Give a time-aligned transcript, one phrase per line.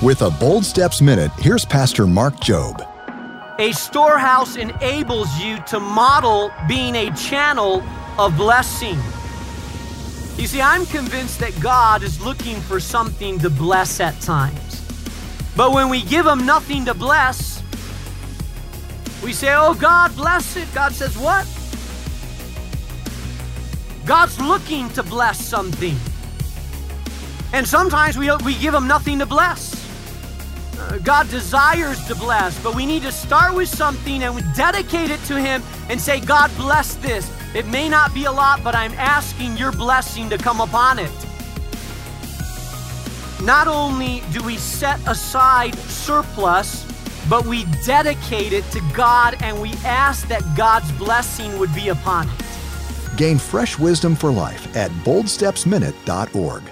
[0.00, 2.86] With a Bold Steps Minute, here's Pastor Mark Jobe.
[3.58, 7.82] A storehouse enables you to model being a channel
[8.16, 8.96] of blessing.
[10.40, 14.86] You see, I'm convinced that God is looking for something to bless at times.
[15.56, 17.60] But when we give Him nothing to bless,
[19.20, 20.72] we say, Oh, God, bless it.
[20.72, 21.44] God says, What?
[24.06, 25.96] God's looking to bless something.
[27.52, 29.77] And sometimes we, we give Him nothing to bless.
[30.78, 35.10] Uh, God desires to bless, but we need to start with something and we dedicate
[35.10, 37.30] it to Him and say, God, bless this.
[37.54, 41.10] It may not be a lot, but I'm asking your blessing to come upon it.
[43.42, 46.84] Not only do we set aside surplus,
[47.28, 52.28] but we dedicate it to God and we ask that God's blessing would be upon
[52.28, 52.34] it.
[53.16, 56.62] Gain fresh wisdom for life at boldstepsminute.org.